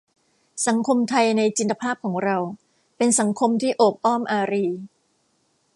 [0.67, 2.37] สังคมไทยในจินตภาพของเรา
[2.97, 4.65] เป็นสังคมที่โอบอ้อมอารี